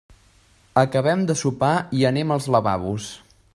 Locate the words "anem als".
2.13-2.51